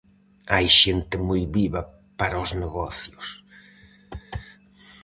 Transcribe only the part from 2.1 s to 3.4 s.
para os negocios.